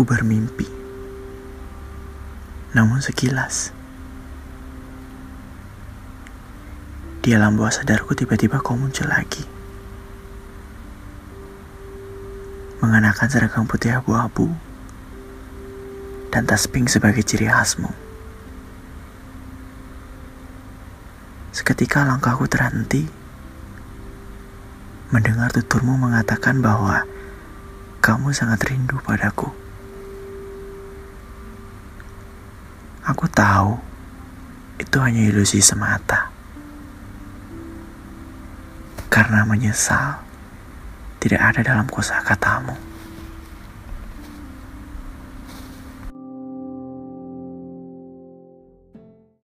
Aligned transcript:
Ku 0.00 0.08
bermimpi, 0.08 0.64
namun 2.72 3.04
sekilas 3.04 3.68
di 7.20 7.36
alam 7.36 7.60
bawah 7.60 7.68
sadarku 7.68 8.16
tiba-tiba 8.16 8.64
kau 8.64 8.80
muncul 8.80 9.04
lagi, 9.12 9.44
mengenakan 12.80 13.28
seragam 13.28 13.68
putih 13.68 14.00
abu-abu 14.00 14.48
dan 16.32 16.48
tas 16.48 16.64
pink 16.64 16.88
sebagai 16.88 17.20
ciri 17.20 17.52
khasmu. 17.52 17.92
Seketika 21.52 22.08
langkahku 22.08 22.48
terhenti 22.48 23.04
mendengar 25.12 25.52
tuturmu 25.52 26.00
mengatakan 26.00 26.64
bahwa 26.64 27.04
kamu 28.00 28.32
sangat 28.32 28.64
rindu 28.64 28.96
padaku. 29.04 29.68
Aku 33.06 33.24
tahu 33.32 33.80
itu 34.76 34.96
hanya 35.00 35.24
ilusi 35.24 35.60
semata. 35.64 36.28
Karena 39.08 39.44
menyesal 39.48 40.20
tidak 41.20 41.40
ada 41.52 41.60
dalam 41.60 41.86
kosakatamu. 41.88 42.89